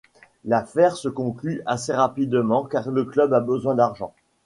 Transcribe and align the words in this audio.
L'affaire 0.45 0.95
se 0.97 1.09
conclut 1.09 1.61
assez 1.67 1.93
rapidement 1.93 2.63
car 2.65 2.89
le 2.89 3.05
club 3.05 3.35
a 3.35 3.39
besoin 3.39 3.75
d'argent. 3.75 4.15